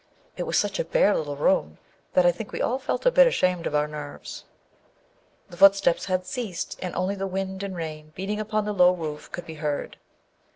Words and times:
It 0.35 0.47
was 0.47 0.57
such 0.57 0.79
a 0.79 0.83
bare 0.83 1.15
little 1.15 1.35
room 1.37 1.77
that 2.13 2.25
I 2.25 2.31
think 2.31 2.51
we 2.51 2.59
all 2.59 2.79
felt 2.79 3.05
a 3.05 3.11
bit 3.11 3.27
ashamed 3.27 3.67
of 3.67 3.75
our 3.75 3.87
nerves. 3.87 4.45
The 5.51 5.57
footsteps 5.57 6.05
had 6.05 6.25
ceased, 6.25 6.75
and 6.81 6.95
only 6.95 7.13
the 7.13 7.27
wind 7.27 7.61
and 7.61 7.75
rain, 7.75 8.11
beating 8.15 8.39
upon 8.39 8.65
the 8.65 8.73
low 8.73 8.93
roof, 8.93 9.31
could 9.31 9.45
be 9.45 9.53
heard. 9.61 9.97